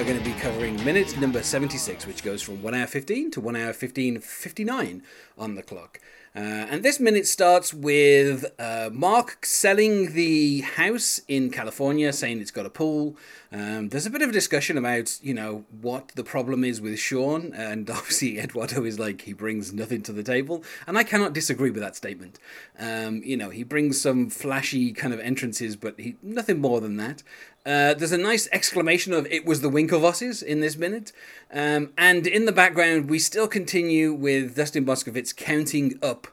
[0.00, 3.40] are going to be covering minute number 76, which goes from 1 hour 15 to
[3.42, 5.02] 1 hour 15.59
[5.36, 6.00] on the clock.
[6.34, 12.52] Uh, and this minute starts with uh, Mark selling the house in California, saying it's
[12.52, 13.14] got a pool.
[13.52, 16.98] Um, there's a bit of a discussion about, you know, what the problem is with
[16.98, 17.52] Sean.
[17.52, 20.62] And obviously, Eduardo is like, he brings nothing to the table.
[20.86, 22.38] And I cannot disagree with that statement.
[22.78, 26.96] Um, you know, he brings some flashy kind of entrances, but he, nothing more than
[26.96, 27.22] that.
[27.66, 31.12] Uh, there's a nice exclamation of "It was the Winklevosses" in this minute,
[31.52, 36.28] um, and in the background we still continue with Dustin Moskovitz counting up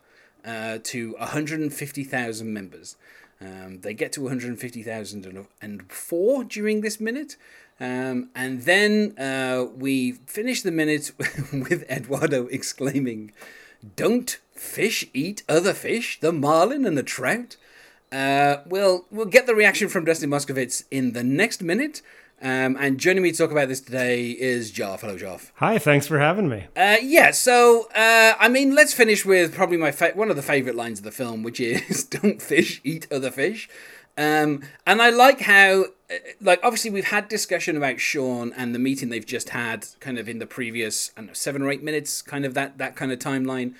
[0.45, 2.95] uh, to 150,000 members.
[3.41, 7.35] Um, they get to 150,004 during this minute,
[7.79, 11.11] um, and then uh, we finish the minute
[11.51, 13.33] with Eduardo exclaiming,
[13.97, 16.21] "Don't fish eat other fish?
[16.21, 17.57] The marlin and the trout."
[18.11, 22.01] Uh, we'll we'll get the reaction from Dustin Moskovitz in the next minute.
[22.39, 25.01] Um, and joining me to talk about this today is Geoff.
[25.01, 25.51] Hello, Geoff.
[25.55, 26.67] Hi, thanks for having me.
[26.75, 30.43] Uh, yeah, so uh, I mean, let's finish with probably my fa- one of the
[30.43, 33.67] favorite lines of the film, which is "Don't fish eat other fish."
[34.17, 38.79] Um, and I like how, uh, like, obviously we've had discussion about Sean and the
[38.79, 41.83] meeting they've just had, kind of in the previous, I don't know, seven or eight
[41.83, 43.73] minutes, kind of that that kind of timeline.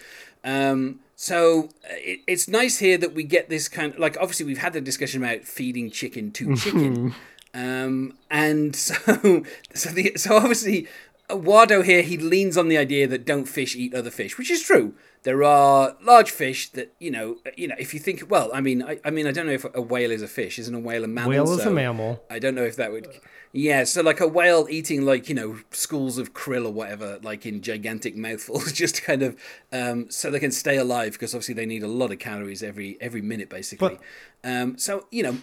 [0.44, 4.46] Um, so uh, it, it's nice here that we get this kind of like obviously
[4.46, 7.16] we've had the discussion about feeding chicken to chicken,
[7.56, 8.94] um, and so
[9.74, 10.88] so the so obviously
[11.30, 14.62] Wardo here he leans on the idea that don't fish eat other fish, which is
[14.62, 14.94] true.
[15.24, 18.82] There are large fish that you know you know if you think well I mean
[18.82, 21.04] I, I mean I don't know if a whale is a fish isn't a whale
[21.04, 22.24] a mammal Whale is so a mammal.
[22.30, 23.10] I don't know if that would
[23.52, 27.46] yeah so like a whale eating like you know schools of krill or whatever like
[27.46, 29.36] in gigantic mouthfuls just kind of
[29.74, 32.98] um, so they can stay alive because obviously they need a lot of calories every
[33.02, 33.98] every minute basically
[34.46, 35.38] um, so you know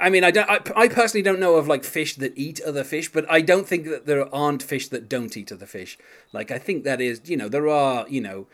[0.00, 0.48] I- mean, I don't.
[0.48, 3.66] I, I personally don't know of like fish that eat other fish, but I don't
[3.66, 5.98] think that there aren't fish that don't eat other fish.
[6.32, 8.46] Like I think that is, you know, there are, you know,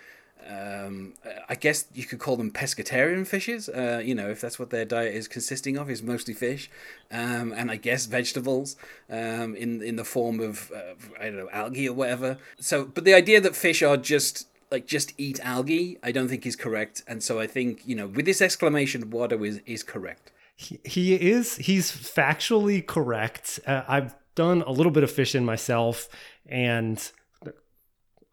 [0.49, 1.15] um,
[1.49, 3.69] I guess you could call them pescatarian fishes.
[3.69, 6.71] Uh, you know, if that's what their diet is consisting of, is mostly fish,
[7.11, 8.77] um, and I guess vegetables
[9.11, 12.39] um, in in the form of uh, I don't know algae or whatever.
[12.61, 16.45] So, but the idea that fish are just like just eat algae, I don't think
[16.47, 17.03] is correct.
[17.07, 20.31] And so I think you know, with this exclamation, Wardo is is correct.
[20.57, 23.61] He, is he's factually correct.
[23.67, 26.09] Uh, I've done a little bit of fishing myself,
[26.47, 27.11] and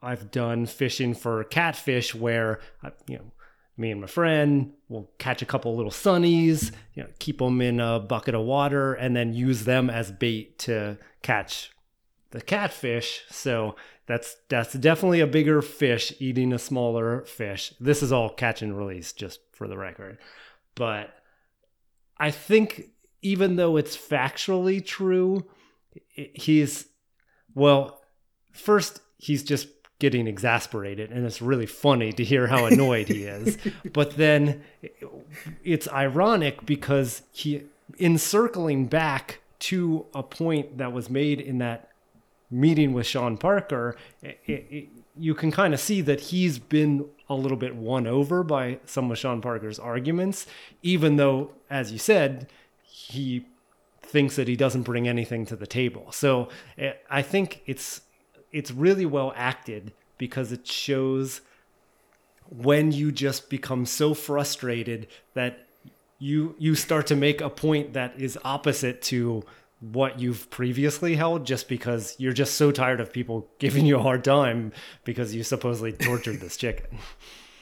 [0.01, 3.31] I've done fishing for catfish where uh, you know
[3.77, 7.79] me and my friend will catch a couple little sunnies, you know, keep them in
[7.79, 11.71] a bucket of water, and then use them as bait to catch
[12.31, 13.23] the catfish.
[13.29, 17.73] So that's that's definitely a bigger fish eating a smaller fish.
[17.79, 20.17] This is all catch and release, just for the record.
[20.75, 21.13] But
[22.21, 22.91] I think
[23.23, 25.43] even though it's factually true,
[26.13, 26.85] he's
[27.55, 27.99] well.
[28.53, 29.67] First, he's just
[29.97, 33.57] getting exasperated, and it's really funny to hear how annoyed he is.
[33.93, 34.63] But then
[35.63, 37.63] it's ironic because he,
[37.97, 39.39] in circling back
[39.71, 41.89] to a point that was made in that
[42.51, 47.35] meeting with Sean Parker, it, it, you can kind of see that he's been a
[47.35, 50.45] little bit won over by some of Sean Parker's arguments,
[50.83, 52.47] even though, as you said,
[52.83, 53.45] he
[54.01, 56.11] thinks that he doesn't bring anything to the table.
[56.11, 58.01] So eh, I think it's
[58.51, 61.39] it's really well acted because it shows
[62.49, 65.65] when you just become so frustrated that
[66.19, 69.43] you you start to make a point that is opposite to
[69.81, 74.01] what you've previously held just because you're just so tired of people giving you a
[74.01, 74.71] hard time
[75.03, 76.97] because you supposedly tortured this chicken.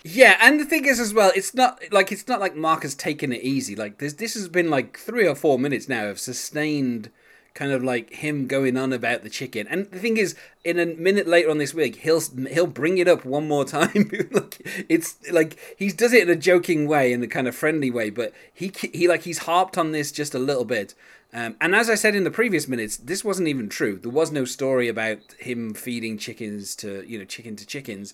[0.04, 2.95] Yeah, and the thing is as well, it's not like it's not like Mark has
[2.95, 3.75] taken it easy.
[3.75, 7.12] Like this, this has been like three or four minutes now of sustained
[7.59, 9.67] kind of like him going on about the chicken.
[9.67, 10.33] And the thing is,
[10.63, 14.09] in a minute later on this week, he'll he'll bring it up one more time.
[14.31, 17.91] like it's like he does it in a joking way, in a kind of friendly
[17.91, 20.95] way, but he he like he's harped on this just a little bit.
[21.33, 23.97] Um, and as I said in the previous minutes, this wasn't even true.
[23.97, 28.13] There was no story about him feeding chickens to you know chicken to chickens.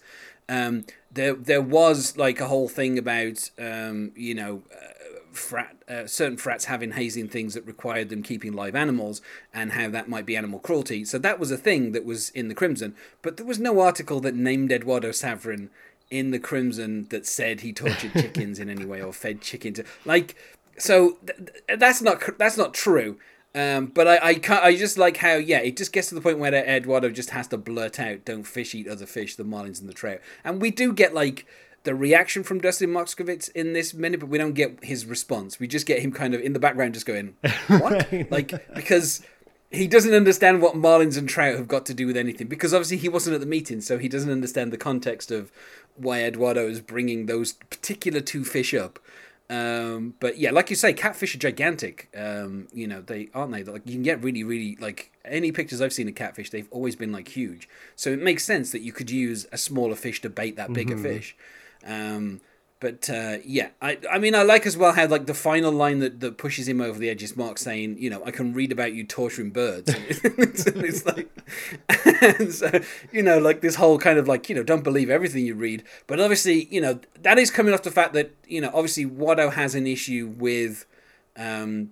[0.50, 4.64] Um, there there was like a whole thing about um, you know.
[4.74, 4.95] Uh,
[5.38, 9.22] frat uh, certain frats having hazing things that required them keeping live animals
[9.54, 11.06] and how that might be animal cruelty.
[11.06, 12.96] So that was a thing that was in the crimson.
[13.22, 15.70] But there was no article that named eduardo saverin
[16.12, 19.80] in the crimson that said he tortured chickens in any way or fed chickens.
[20.06, 20.36] like
[20.78, 21.38] so th-
[21.68, 23.18] th- that's not cr- that's not true.
[23.54, 26.22] Um, but I, I can't, I just like how yeah it just gets to the
[26.22, 29.80] point where Eduardo just has to blurt out don't fish eat other fish the marlins
[29.80, 30.20] and the trout.
[30.44, 31.46] And we do get like
[31.86, 35.60] the reaction from Dustin Moskovitz in this minute, but we don't get his response.
[35.60, 37.36] We just get him kind of in the background, just going,
[37.68, 39.22] "What?" Like because
[39.72, 42.48] he doesn't understand what Marlins and Trout have got to do with anything.
[42.48, 45.52] Because obviously he wasn't at the meeting, so he doesn't understand the context of
[45.96, 49.00] why Eduardo is bringing those particular two fish up.
[49.48, 52.10] Um, but yeah, like you say, catfish are gigantic.
[52.18, 53.64] Um, you know, they aren't they?
[53.64, 56.96] Like you can get really, really like any pictures I've seen of catfish, they've always
[56.96, 57.70] been like huge.
[57.96, 60.96] So it makes sense that you could use a smaller fish to bait that bigger
[60.96, 61.04] mm-hmm.
[61.04, 61.38] fish.
[61.86, 62.42] Um,
[62.86, 66.00] but uh, yeah, I I mean I like as well how like the final line
[66.00, 68.72] that, that pushes him over the edge is Mark saying, you know, I can read
[68.72, 69.90] about you torturing birds.
[69.98, 71.30] it's, it's, like,
[72.22, 72.70] and so,
[73.14, 75.84] you know, like this whole kind of like you know don't believe everything you read.
[76.06, 79.54] But obviously, you know, that is coming off the fact that you know obviously Wardo
[79.54, 80.86] has an issue with,
[81.38, 81.92] um,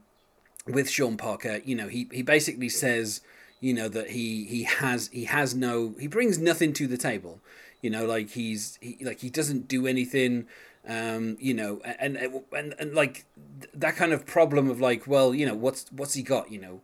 [0.67, 1.61] with Sean Parker.
[1.63, 3.21] You know, he he basically says,
[3.61, 7.39] you know, that he he has he has no he brings nothing to the table.
[7.83, 10.47] You know, like he's he, like he doesn't do anything
[10.87, 13.25] um, you know, and, and and like
[13.73, 16.81] that kind of problem of like, well, you know, what's what's he got, you know,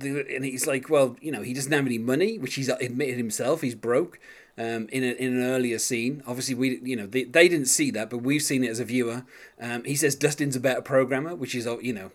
[0.00, 3.60] and he's like, well, you know, he doesn't have any money, which he's admitted himself,
[3.60, 4.20] he's broke.
[4.58, 7.92] Um, in, a, in an earlier scene, obviously we, you know, they, they didn't see
[7.92, 9.24] that, but we've seen it as a viewer.
[9.60, 12.10] Um, he says Dustin's a better programmer, which is, you know,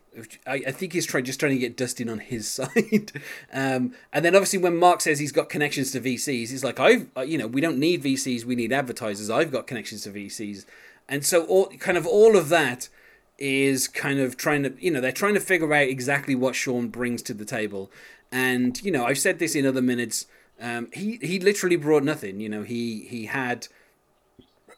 [0.45, 3.13] I, I think he's trying just trying to get Dustin on his side.
[3.53, 7.07] um, and then obviously when Mark says he's got connections to VCs, he's like, I've,
[7.25, 9.29] you know, we don't need VCs, we need advertisers.
[9.29, 10.65] I've got connections to VCs.
[11.07, 12.89] And so all kind of all of that
[13.37, 16.87] is kind of trying to you know they're trying to figure out exactly what Sean
[16.87, 17.91] brings to the table.
[18.31, 20.25] And you know I've said this in other minutes.
[20.63, 22.39] Um, he he literally brought nothing.
[22.39, 23.67] You know he he had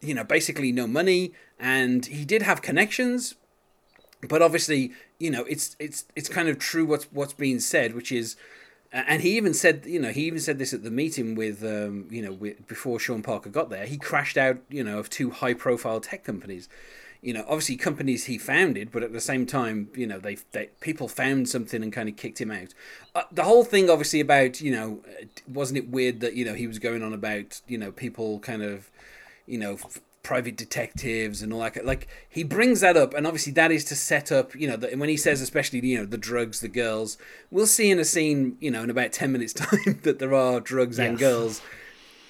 [0.01, 3.35] you know basically no money, and he did have connections,
[4.27, 8.11] but obviously you know it's it's it's kind of true what's what's being said, which
[8.11, 8.35] is
[8.95, 12.07] and he even said, you know, he even said this at the meeting with, um,
[12.09, 13.85] you know, with, before Sean Parker got there.
[13.85, 16.69] He crashed out, you know, of two high-profile tech companies.
[17.25, 20.69] You know, obviously companies he founded, but at the same time, you know, they, they
[20.79, 22.75] people found something and kind of kicked him out.
[23.15, 25.01] Uh, the whole thing, obviously, about you know,
[25.47, 28.61] wasn't it weird that you know he was going on about you know people kind
[28.61, 28.91] of,
[29.47, 29.79] you know,
[30.25, 31.85] private detectives and all that.
[31.85, 34.95] Like he brings that up, and obviously that is to set up, you know, the,
[34.97, 37.17] when he says, especially you know, the drugs, the girls.
[37.51, 40.59] We'll see in a scene, you know, in about ten minutes' time that there are
[40.59, 41.07] drugs yes.
[41.07, 41.61] and girls,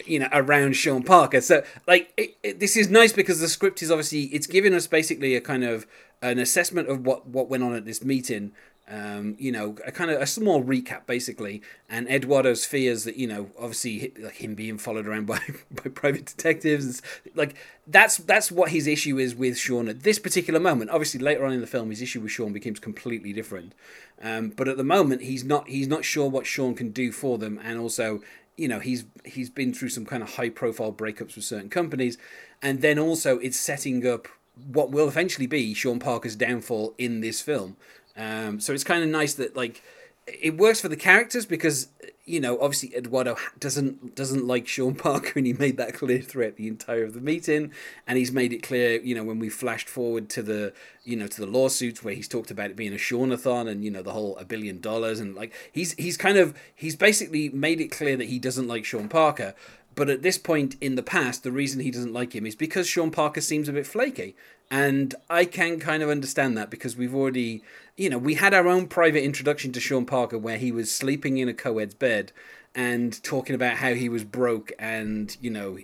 [0.08, 1.42] you know, around Sean Parker.
[1.42, 4.88] So like, it, it, this is nice because the script is obviously it's giving us
[4.88, 5.86] basically a kind of
[6.22, 8.52] an assessment of what what went on at this meeting
[8.88, 13.26] um, you know, a kind of a small recap basically, and Eduardo's fears that you
[13.26, 15.40] know, obviously, like him being followed around by
[15.72, 17.02] by private detectives,
[17.34, 17.56] like
[17.88, 20.92] that's that's what his issue is with Sean at this particular moment.
[20.92, 23.74] Obviously, later on in the film, his issue with Sean becomes completely different.
[24.22, 27.40] Um, but at the moment, he's not he's not sure what Sean can do for
[27.40, 28.22] them, and also,
[28.58, 32.18] you know, he's he's been through some kind of high profile breakups with certain companies,
[32.62, 34.28] and then also it's setting up
[34.72, 37.76] what will eventually be Sean Parker's downfall in this film.
[38.16, 39.82] Um, so it's kind of nice that like
[40.28, 41.90] it works for the characters because
[42.26, 46.56] you know obviously Eduardo doesn't doesn't like Sean Parker and he made that clear throughout
[46.56, 47.72] the entire of the meeting.
[48.08, 51.28] And he's made it clear you know when we flashed forward to the you know
[51.28, 54.14] to the lawsuits where he's talked about it being a Seanathon and you know the
[54.14, 58.18] whole a billion dollars and like he's he's kind of he's basically made it clear
[58.18, 59.54] that he doesn't like Sean Parker
[59.96, 62.88] but at this point in the past, the reason he doesn't like him is because
[62.88, 64.36] Sean Parker seems a bit flaky.
[64.70, 67.64] And I can kind of understand that because we've already,
[67.96, 71.38] you know, we had our own private introduction to Sean Parker where he was sleeping
[71.38, 72.32] in a co ed's bed
[72.74, 75.78] and talking about how he was broke and, you know,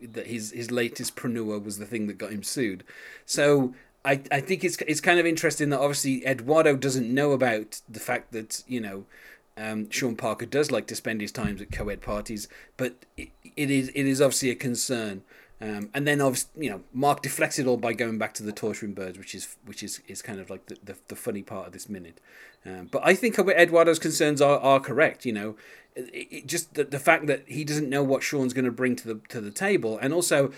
[0.00, 2.84] that his, his latest preneur was the thing that got him sued.
[3.26, 7.82] So I, I think it's, it's kind of interesting that obviously Eduardo doesn't know about
[7.88, 9.04] the fact that, you know,
[9.58, 13.70] um, Sean Parker does like to spend his times at co-ed parties, but it, it
[13.70, 15.22] is it is obviously a concern.
[15.60, 18.52] Um, and then obviously, you know, Mark deflects it all by going back to the
[18.52, 21.66] torturing birds, which is which is, is kind of like the, the, the funny part
[21.66, 22.20] of this minute.
[22.64, 25.26] Um, but I think Eduardo's concerns are, are correct.
[25.26, 25.56] You know,
[25.96, 28.94] it, it just the, the fact that he doesn't know what Sean's going to bring
[28.96, 30.52] to the to the table, and also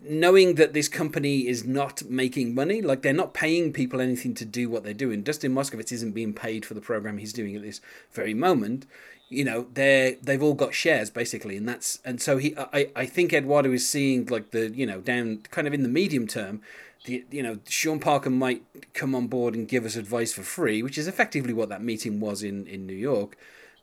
[0.00, 4.44] knowing that this company is not making money, like they're not paying people anything to
[4.44, 5.22] do what they're doing.
[5.22, 7.80] Dustin Moskovitz isn't being paid for the program he's doing at this
[8.12, 8.86] very moment.
[9.28, 13.06] You know, they're they've all got shares basically, and that's and so he I, I
[13.06, 16.62] think Eduardo is seeing like the you know down kind of in the medium term.
[17.06, 18.62] The, you know Sean Parker might
[18.94, 22.20] come on board and give us advice for free, which is effectively what that meeting
[22.20, 23.36] was in in New York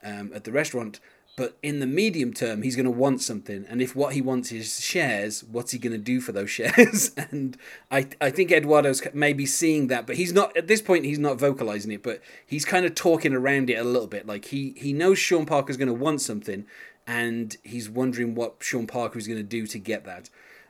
[0.03, 1.00] um, at the restaurant
[1.36, 4.52] but in the medium term, he's going to want something, and if what he wants
[4.52, 7.12] is shares, what's he going to do for those shares?
[7.16, 7.58] and
[7.90, 11.06] I, I think Eduardo's maybe seeing that, but he's not at this point.
[11.06, 14.28] He's not vocalizing it, but he's kind of talking around it a little bit.
[14.28, 16.66] Like he he knows Sean Parker's going to want something,
[17.08, 20.30] and he's wondering what Sean Parker is going to do to get that.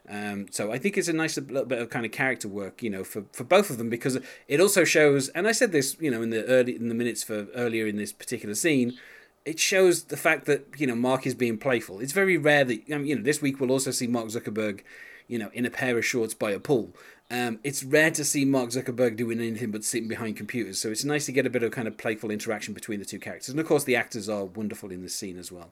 [0.09, 2.89] Um, so I think it's a nice little bit of kind of character work, you
[2.89, 6.11] know, for, for both of them because it also shows, and I said this, you
[6.11, 8.97] know, in the early in the minutes for earlier in this particular scene,
[9.45, 11.99] it shows the fact that you know Mark is being playful.
[11.99, 14.81] It's very rare that I mean, you know this week we'll also see Mark Zuckerberg,
[15.27, 16.93] you know, in a pair of shorts by a pool.
[17.29, 21.05] Um, it's rare to see Mark Zuckerberg doing anything but sitting behind computers, so it's
[21.05, 23.49] nice to get a bit of kind of playful interaction between the two characters.
[23.49, 25.71] And of course, the actors are wonderful in this scene as well.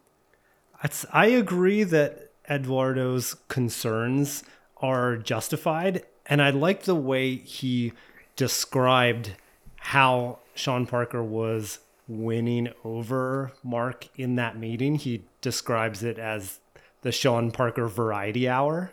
[1.11, 4.43] I agree that Eduardo's concerns
[4.77, 6.03] are justified.
[6.25, 7.93] And I like the way he
[8.35, 9.35] described
[9.77, 14.95] how Sean Parker was winning over Mark in that meeting.
[14.95, 16.59] He describes it as
[17.01, 18.91] the Sean Parker variety hour.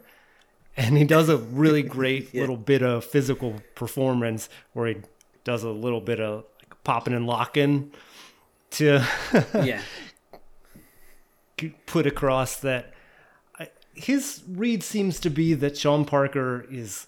[0.76, 2.42] And he does a really great yeah.
[2.42, 4.96] little bit of physical performance where he
[5.42, 7.90] does a little bit of like popping and locking
[8.70, 9.04] to
[9.54, 9.80] yeah.
[11.86, 12.92] put across that
[13.96, 17.06] his read seems to be that Sean Parker is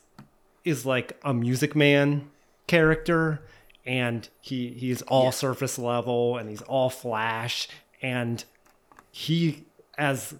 [0.64, 2.30] is like a Music Man
[2.66, 3.42] character,
[3.88, 5.30] and he he's all yeah.
[5.30, 7.66] surface level and he's all flash,
[8.02, 8.44] and
[9.10, 9.64] he
[9.96, 10.34] as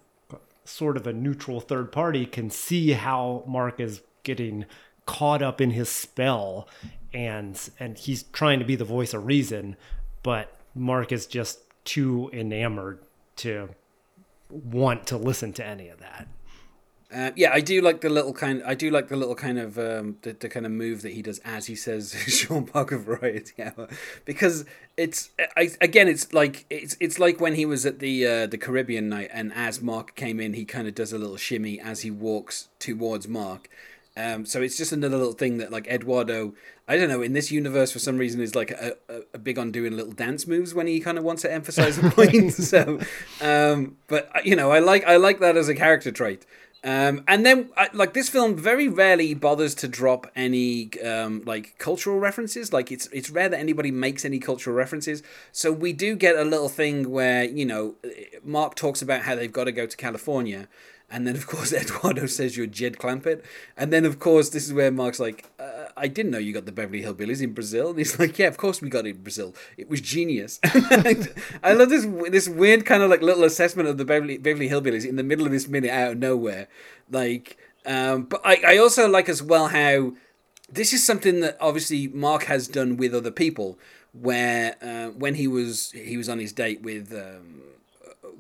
[0.65, 4.67] sort of a neutral third party can see how Mark is getting
[5.07, 6.69] caught up in his spell,
[7.15, 9.77] and and he's trying to be the voice of reason,
[10.23, 12.99] but Mark is just too enamored
[13.37, 13.71] to
[14.51, 16.29] want to listen to any of that.
[17.11, 18.63] Uh, yeah, I do like the little kind.
[18.67, 21.23] I do like the little kind of um, the, the kind of move that he
[21.23, 23.89] does as he says Sean Parker Variety Hour,
[24.27, 24.67] because
[24.99, 28.59] it's I, again it's like it's it's like when he was at the uh, the
[28.59, 32.03] Caribbean night and as Mark came in, he kind of does a little shimmy as
[32.03, 33.71] he walks towards Mark.
[34.19, 36.53] Um, so it's just another little thing that like Eduardo,
[36.89, 39.59] I don't know, in this universe for some reason is like a, a, a big
[39.59, 42.53] on doing little dance moves when he kind of wants to emphasize a point.
[42.53, 42.99] so,
[43.41, 46.45] um, but you know, I like I like that as a character trait.
[46.85, 52.21] Um, and then, like this film, very rarely bothers to drop any um, like cultural
[52.21, 52.73] references.
[52.73, 55.23] Like it's it's rare that anybody makes any cultural references.
[55.51, 57.97] So we do get a little thing where you know
[58.45, 60.69] Mark talks about how they've got to go to California,
[61.11, 63.43] and then, of course, Eduardo says you're Jed Clampett.
[63.77, 66.67] And then, of course, this is where Mark's like, uh, I didn't know you got
[66.67, 67.91] the Beverly Hillbillies in Brazil.
[67.91, 69.55] And he's like, Yeah, of course we got it in Brazil.
[69.77, 70.61] It was genius.
[70.65, 75.07] I love this this weird kind of like little assessment of the Beverly, Beverly Hillbillies
[75.07, 76.69] in the middle of this minute out of nowhere.
[77.11, 80.13] Like, um, but I, I also like as well how
[80.71, 83.79] this is something that obviously Mark has done with other people.
[84.13, 87.63] Where uh, when he was he was on his date with um,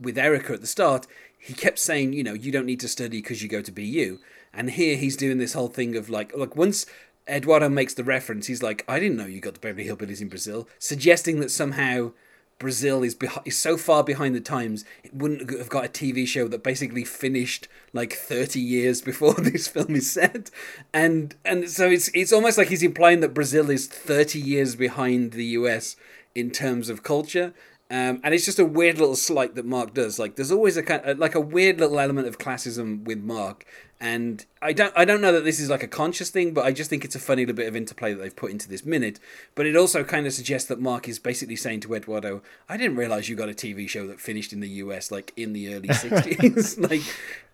[0.00, 1.06] with Erica at the start,
[1.38, 4.18] he kept saying, you know, you don't need to study because you go to BU.
[4.52, 6.86] And here he's doing this whole thing of like, like once
[7.28, 10.28] Eduardo makes the reference, he's like, I didn't know you got the Beverly Hillbillies in
[10.28, 12.12] Brazil, suggesting that somehow
[12.58, 16.26] Brazil is, behi- is so far behind the times, it wouldn't have got a TV
[16.26, 20.50] show that basically finished like 30 years before this film is set.
[20.92, 25.32] And and so it's it's almost like he's implying that Brazil is 30 years behind
[25.32, 25.96] the US
[26.34, 27.54] in terms of culture.
[27.90, 30.18] Um, and it's just a weird little slight that Mark does.
[30.18, 33.64] Like, there's always a kind of, like a weird little element of classism with Mark,
[34.00, 36.70] and I don't I don't know that this is like a conscious thing, but I
[36.70, 39.18] just think it's a funny little bit of interplay that they've put into this minute.
[39.56, 42.96] But it also kind of suggests that Mark is basically saying to Eduardo, "I didn't
[42.96, 45.10] realize you got a TV show that finished in the U.S.
[45.10, 47.02] like in the early '60s." like,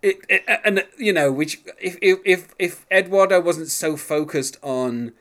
[0.03, 4.59] it, it, uh, and uh, you know, which if if if Eduardo wasn't so focused
[4.63, 5.13] on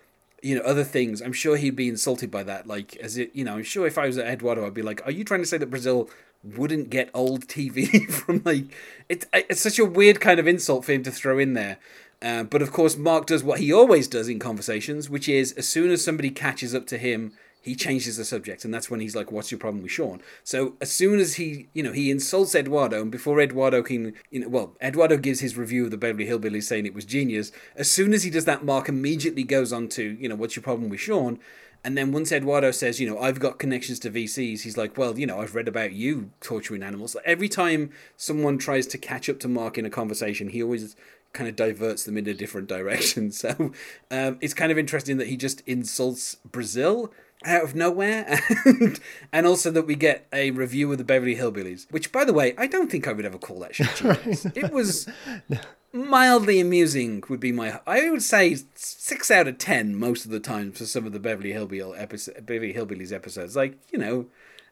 [0.43, 2.67] you know other things i'm sure he'd be insulted by that.
[2.67, 5.01] Like as it you know i'm sure if i was at eduardo i'd be like
[5.05, 6.09] are you trying to say that brazil
[6.43, 8.65] wouldn't get old tv from like
[9.09, 11.77] it's it's such a weird kind of insult for him to throw in there.
[12.21, 15.67] Uh, but of course mark does what he always does in conversations which is as
[15.67, 17.33] soon as somebody catches up to him
[17.63, 20.75] he changes the subject, and that's when he's like, "What's your problem with Sean?" So
[20.82, 24.50] as soon as he, you know, he insults Eduardo, and before Eduardo can, you know,
[24.50, 27.53] well, Eduardo gives his review of the Beverly Hillbillies saying it was genius.
[27.77, 30.63] As soon as he does that, Mark immediately goes on to, you know, "What's your
[30.63, 31.39] problem with Sean?"
[31.86, 35.20] And then once Eduardo says, you know, I've got connections to VCs, he's like, well,
[35.20, 37.17] you know, I've read about you torturing animals.
[37.25, 40.96] Every time someone tries to catch up to Mark in a conversation, he always
[41.34, 43.32] kind of diverts them in a different direction.
[43.43, 43.74] So
[44.12, 47.12] um, it's kind of interesting that he just insults Brazil
[47.45, 49.00] out of nowhere, and,
[49.31, 52.53] and also that we get a review of the Beverly Hillbillies, which, by the way,
[52.57, 54.45] I don't think I would ever call that show genius.
[54.55, 55.07] it was
[55.93, 57.23] mildly amusing.
[57.29, 60.85] Would be my I would say six out of ten most of the time for
[60.85, 63.55] some of the Beverly Hillbillies episode, Beverly Hillbillies episodes.
[63.55, 64.27] Like you know.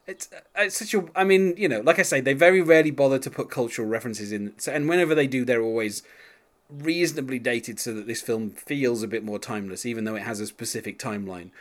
[0.07, 1.05] It's, uh, it's such a.
[1.15, 4.31] I mean, you know, like I say, they very rarely bother to put cultural references
[4.31, 4.53] in.
[4.57, 6.01] So, and whenever they do, they're always
[6.71, 10.39] reasonably dated so that this film feels a bit more timeless, even though it has
[10.39, 11.51] a specific timeline.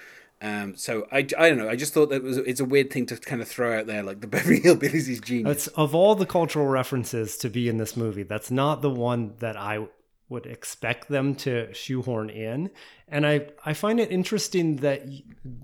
[0.42, 1.68] Um, so I, I don't know.
[1.68, 4.02] I just thought that was it's a weird thing to kind of throw out there,
[4.02, 5.66] like the Beverly Hillbillies is genius.
[5.66, 9.34] It's of all the cultural references to be in this movie, that's not the one
[9.40, 9.86] that I
[10.30, 12.70] would expect them to shoehorn in.
[13.08, 15.02] And I, I find it interesting that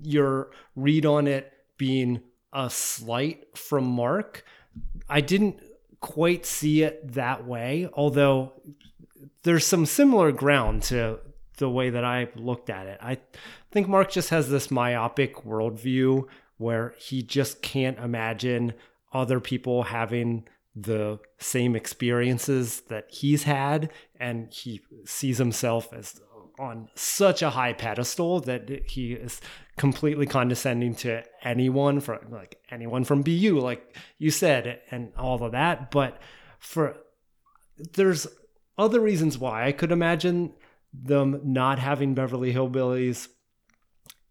[0.03, 2.21] your read on it being
[2.53, 4.45] a slight from Mark.
[5.09, 5.61] I didn't
[6.01, 8.53] quite see it that way, although
[9.45, 11.21] there's some similar ground to
[11.57, 12.99] the way that I looked at it.
[13.01, 13.19] I
[13.71, 16.27] think Mark just has this myopic worldview
[16.59, 18.75] where he just can't imagine
[19.13, 20.45] other people having
[20.75, 26.21] the same experiences that he's had and he sees himself as
[26.59, 29.41] on such a high pedestal that he is
[29.77, 35.53] completely condescending to anyone from like anyone from BU like you said and all of
[35.53, 36.19] that but
[36.59, 36.97] for
[37.95, 38.27] there's
[38.79, 40.53] other reasons why I could imagine
[41.03, 43.29] them not having Beverly Hillbillies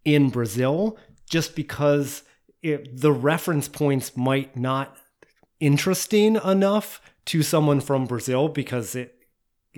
[0.04, 0.98] in Brazil
[1.30, 2.24] just because
[2.62, 4.96] it, the reference points might not
[5.60, 9.12] interesting enough to someone from Brazil because it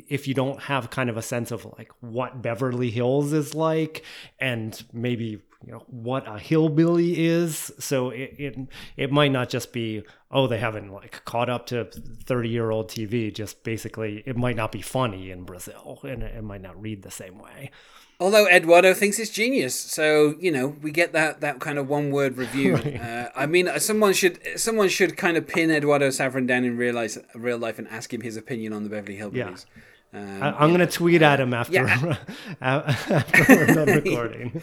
[0.07, 4.03] if you don't have kind of a sense of like what Beverly Hills is like
[4.39, 8.57] and maybe you know what a hillbilly is so it, it
[8.95, 11.85] it might not just be oh they haven't like caught up to
[12.25, 16.43] 30 year old tv just basically it might not be funny in brazil and it,
[16.43, 17.71] might not read the same way
[18.19, 22.09] Although Eduardo thinks it's genius, so you know we get that that kind of one
[22.09, 22.75] word review.
[22.77, 22.99] Right.
[22.99, 26.95] Uh, I mean, someone should someone should kind of pin Eduardo Saverin down in real
[26.95, 29.65] life, real life and ask him his opinion on the Beverly Hillbillies.
[29.75, 29.83] Yeah.
[30.13, 32.15] Um, I, am going to tweet at him after, yeah.
[32.61, 34.61] after recording.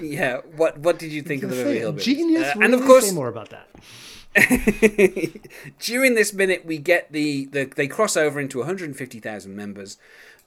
[0.00, 0.38] yeah.
[0.56, 2.02] What What did you think of the Beverly Hillbillies?
[2.02, 2.56] Genius.
[2.56, 3.68] Uh, and of course, more about that.
[5.80, 9.96] During this minute, we get the, the they cross over into 150,000 members.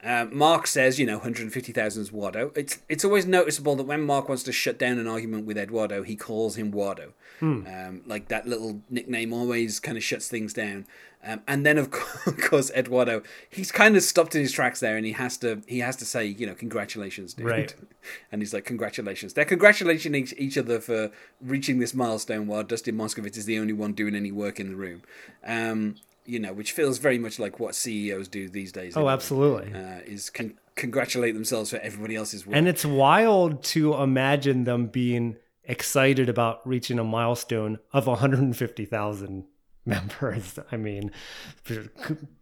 [0.01, 2.55] Uh, Mark says, you know, 150,000 is Wardo.
[2.55, 6.03] It's it's always noticeable that when Mark wants to shut down an argument with Eduardo,
[6.03, 7.11] he calls him Wardo.
[7.39, 7.65] Hmm.
[7.67, 10.85] Um, like that little nickname always kind of shuts things down.
[11.21, 11.91] Um, and then of
[12.41, 15.79] course Eduardo, he's kind of stopped in his tracks there, and he has to he
[15.79, 17.47] has to say, you know, congratulations, dude.
[17.47, 17.75] Right.
[18.31, 19.33] And he's like, congratulations.
[19.33, 23.73] They're congratulating each, each other for reaching this milestone, while Dustin Moskovitz is the only
[23.73, 25.03] one doing any work in the room.
[25.45, 28.95] Um, you know, which feels very much like what CEOs do these days.
[28.95, 29.73] Oh, anyway, absolutely.
[29.73, 32.55] Uh, is con- congratulate themselves for everybody else's work.
[32.55, 39.45] And it's wild to imagine them being excited about reaching a milestone of 150,000
[39.89, 40.57] members.
[40.71, 41.11] I mean,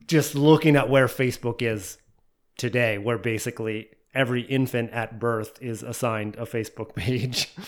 [0.06, 1.98] just looking at where Facebook is
[2.58, 7.54] today, where basically every infant at birth is assigned a Facebook page.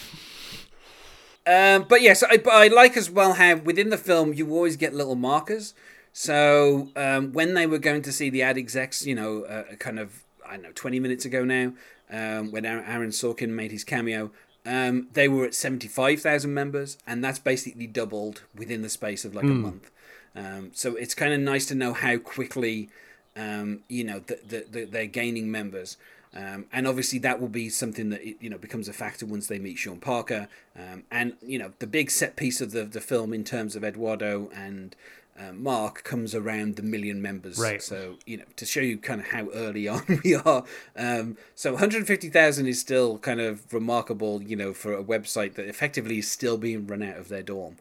[1.48, 4.94] Um, but yes, I, I like as well how within the film you always get
[4.94, 5.74] little markers.
[6.14, 9.98] So um, when they were going to see the ad execs, you know, uh, kind
[9.98, 11.74] of I don't know, twenty minutes ago now,
[12.12, 14.32] um, when Aaron Sorkin made his cameo,
[14.70, 19.26] um, they were at seventy five thousand members, and that's basically doubled within the space
[19.26, 19.52] of like mm.
[19.52, 19.62] a hmm.
[19.62, 19.92] month.
[20.36, 22.90] Um, so it's kind of nice to know how quickly,
[23.36, 25.98] um, you know, the, the, the, they're gaining members.
[26.36, 29.58] Um, and obviously that will be something that you know becomes a factor once they
[29.58, 30.48] meet Sean Parker.
[30.78, 33.84] Um, and you know the big set piece of the the film in terms of
[33.84, 34.96] Eduardo and
[35.40, 37.60] uh, mark comes around the million members.
[37.60, 37.82] Right.
[37.82, 40.64] So you know to show you kind of how early on we are.
[40.96, 46.20] Um, so 150,000 is still kind of remarkable, you know, for a website that effectively
[46.20, 47.78] is still being run out of their dorm.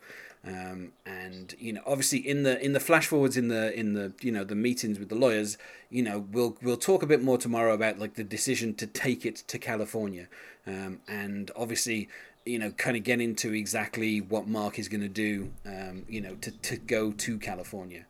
[0.47, 4.13] Um, and you know, obviously, in the in the flash forwards in the in the
[4.21, 5.59] you know the meetings with the lawyers,
[5.91, 9.27] you know, we'll we'll talk a bit more tomorrow about like the decision to take
[9.27, 10.29] it to California,
[10.67, 12.09] um, and obviously,
[12.49, 16.21] you know, kind of get into exactly what Mark is going to do, um, you
[16.21, 18.07] know, to, to go to California.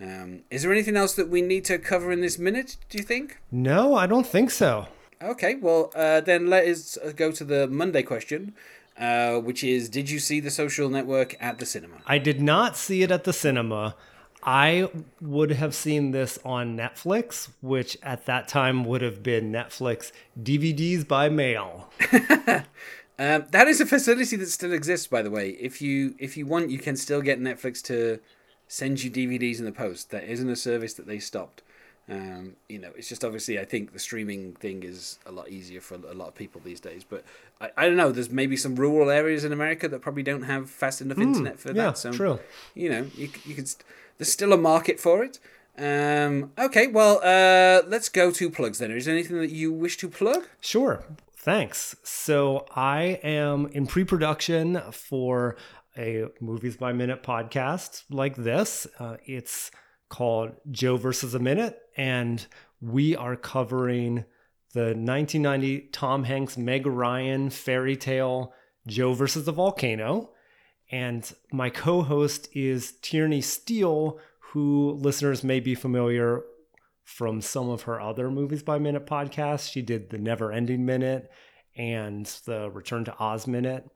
[0.00, 3.04] Um, is there anything else that we need to cover in this minute, do you
[3.04, 3.38] think?
[3.52, 4.88] No, I don't think so.
[5.22, 8.54] Okay, well, uh, then let us uh, go to the Monday question,
[8.98, 11.98] uh, which is Did you see the social network at the cinema?
[12.06, 13.94] I did not see it at the cinema.
[14.42, 14.88] I
[15.20, 21.06] would have seen this on Netflix, which at that time would have been Netflix DVDs
[21.06, 21.88] by mail.
[23.18, 25.50] Um, that is a facility that still exists, by the way.
[25.50, 28.18] If you if you want, you can still get Netflix to
[28.68, 30.10] send you DVDs in the post.
[30.10, 31.62] That isn't a service that they stopped.
[32.08, 35.80] Um, you know, it's just obviously I think the streaming thing is a lot easier
[35.80, 37.04] for a lot of people these days.
[37.08, 37.24] But
[37.60, 38.10] I, I don't know.
[38.10, 41.60] There's maybe some rural areas in America that probably don't have fast enough mm, internet
[41.60, 41.98] for yeah, that.
[41.98, 42.40] So true.
[42.74, 43.66] You know, you you can.
[44.18, 45.38] There's still a market for it.
[45.78, 48.90] Um, okay, well, uh, let's go to plugs then.
[48.90, 50.44] Is there anything that you wish to plug?
[50.60, 51.02] Sure.
[51.42, 51.96] Thanks.
[52.04, 55.56] So I am in pre production for
[55.98, 58.86] a Movies by Minute podcast like this.
[59.00, 59.72] Uh, it's
[60.08, 62.46] called Joe versus a Minute, and
[62.80, 64.24] we are covering
[64.72, 68.54] the 1990 Tom Hanks Meg Ryan fairy tale
[68.86, 70.30] Joe versus the Volcano.
[70.92, 74.20] And my co host is Tierney Steele,
[74.52, 76.44] who listeners may be familiar
[77.04, 79.70] from some of her other Movies by Minute podcasts.
[79.70, 81.30] She did the Never Ending Minute
[81.76, 83.88] and the Return to Oz Minute.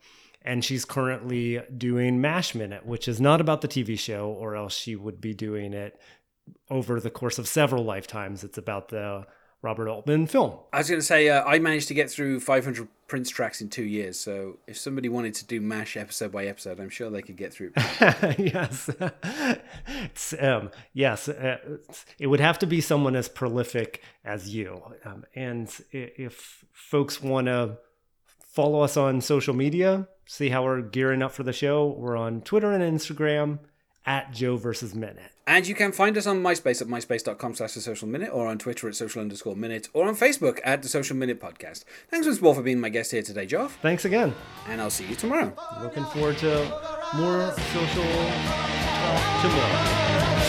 [0.42, 4.76] And she's currently doing MASH Minute, which is not about the TV show, or else
[4.76, 6.00] she would be doing it
[6.70, 8.44] over the course of several lifetimes.
[8.44, 9.26] It's about the
[9.62, 10.58] Robert Altman film.
[10.72, 13.68] I was going to say, uh, I managed to get through 500 Prince tracks in
[13.68, 14.18] two years.
[14.18, 17.52] So if somebody wanted to do MASH episode by episode, I'm sure they could get
[17.52, 17.72] through.
[18.38, 18.90] yes.
[19.86, 21.28] It's, um, yes.
[21.28, 21.78] Uh,
[22.18, 24.82] it would have to be someone as prolific as you.
[25.04, 27.78] Um, and if folks want to
[28.40, 32.40] follow us on social media, see how we're gearing up for the show, we're on
[32.40, 33.60] Twitter and Instagram
[34.06, 35.32] at Joe versus Minute.
[35.48, 38.58] And you can find us on MySpace at myspace.com slash the social minute or on
[38.58, 41.84] Twitter at social underscore minute or on Facebook at the social minute podcast.
[42.10, 43.78] Thanks once more for being my guest here today, Geoff.
[43.80, 44.34] Thanks again.
[44.68, 45.52] And I'll see you tomorrow.
[45.82, 46.64] Looking forward to
[47.14, 50.45] more social talk tomorrow.